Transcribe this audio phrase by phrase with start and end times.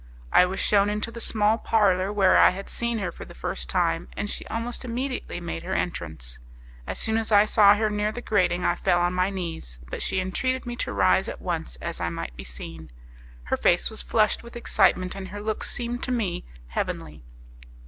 [0.33, 3.69] I was shewn into the small parlour where I had seen her for the first
[3.69, 6.39] time, and she almost immediately made her entrance.
[6.87, 10.01] As soon as I saw her near the grating I fell on my knees, but
[10.01, 12.89] she entreated me to rise at once as I might be seen.
[13.43, 17.23] Her face was flushed with excitement, and her looks seemed to me heavenly.